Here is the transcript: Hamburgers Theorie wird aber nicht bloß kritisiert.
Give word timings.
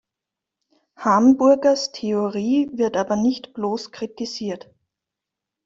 Hamburgers 0.95 1.91
Theorie 1.91 2.71
wird 2.73 2.97
aber 2.97 3.15
nicht 3.15 3.53
bloß 3.53 3.91
kritisiert. 3.91 4.67